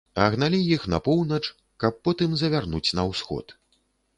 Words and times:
А 0.21 0.27
гналі 0.35 0.61
іх 0.75 0.87
па 0.93 0.99
поўнач, 1.07 1.41
каб 1.83 1.99
потым 2.07 2.35
завярнуць 2.43 2.85
на 3.01 3.07
ўсход. 3.11 3.57